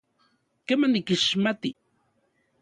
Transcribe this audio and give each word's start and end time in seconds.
Kema, 0.65 0.87
nikixmati. 0.89 1.69